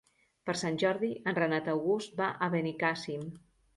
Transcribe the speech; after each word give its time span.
Per 0.49 0.53
Sant 0.61 0.77
Jordi 0.83 1.09
en 1.31 1.37
Renat 1.39 1.69
August 1.75 2.17
va 2.23 2.31
a 2.47 2.51
Benicàssim. 2.57 3.29